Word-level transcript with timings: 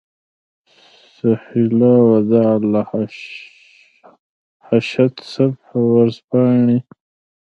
سهیلا 1.15 1.93
وداع 2.11 2.53
له 2.73 2.81
هشت 4.73 5.15
صبح 5.33 5.65
ورځپاڼې. 5.93 6.77